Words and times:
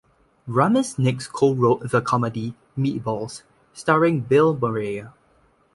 Ramis 0.47 0.97
next 0.97 1.27
co-wrote 1.27 1.91
the 1.91 2.01
comedy 2.01 2.55
"Meatballs", 2.75 3.43
starring 3.71 4.21
Bill 4.21 4.57
Murray. 4.57 5.05